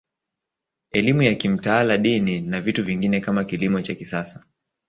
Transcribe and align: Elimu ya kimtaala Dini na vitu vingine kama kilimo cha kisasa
Elimu 0.91 1.21
ya 1.21 1.35
kimtaala 1.35 1.97
Dini 1.97 2.41
na 2.41 2.61
vitu 2.61 2.83
vingine 2.83 3.21
kama 3.21 3.43
kilimo 3.43 3.81
cha 3.81 3.95
kisasa 3.95 4.45